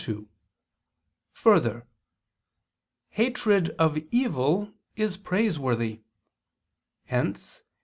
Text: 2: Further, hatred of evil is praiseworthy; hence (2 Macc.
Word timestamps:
2: 0.03 0.27
Further, 1.33 1.85
hatred 3.09 3.69
of 3.77 3.99
evil 4.09 4.73
is 4.95 5.15
praiseworthy; 5.15 6.01
hence 7.05 7.59
(2 7.59 7.63
Macc. 7.63 7.63